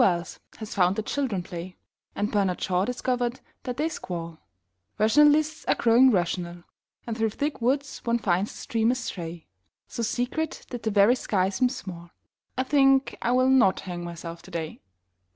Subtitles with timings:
[0.01, 1.77] Wells has found that children play,
[2.15, 4.39] And Bernard Shaw discovered that they squall;
[4.97, 6.63] Rationalists are growing rational
[7.05, 9.45] And through thick woods one finds a stream astray,
[9.87, 12.09] So secret that the very sky seems small
[12.57, 14.81] I think I will not hang myself today.